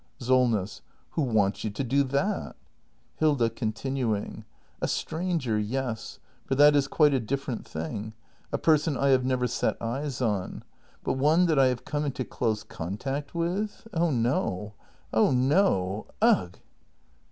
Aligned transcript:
SOLNESS. 0.19 0.81
Who 1.11 1.21
wants 1.21 1.63
you 1.63 1.69
to 1.69 1.83
do 1.83 2.01
that? 2.05 2.55
Hilda. 3.17 3.51
[Continuing.] 3.51 4.45
A 4.81 4.87
stranger, 4.87 5.59
yes! 5.59 6.17
for 6.43 6.55
that 6.55 6.75
is 6.75 6.87
quite 6.87 7.13
a 7.13 7.19
dif 7.19 7.45
ferent 7.45 7.65
thing! 7.65 8.15
A 8.51 8.57
person 8.57 8.97
I 8.97 9.09
have 9.09 9.23
never 9.23 9.45
set 9.45 9.79
eyes 9.79 10.19
on. 10.19 10.63
But 11.03 11.19
one 11.19 11.45
that 11.45 11.59
I 11.59 11.67
have 11.67 11.85
come 11.85 12.03
into 12.03 12.25
close 12.25 12.63
contact 12.63 13.35
with! 13.35 13.87
Oh 13.93 14.09
no! 14.09 14.73
Oh 15.13 15.29
no! 15.29 16.07
Ugh! 16.19 16.57